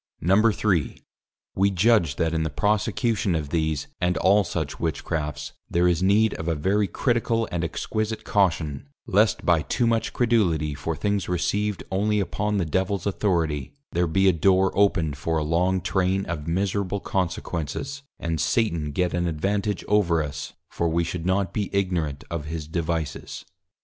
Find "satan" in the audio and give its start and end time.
18.41-18.93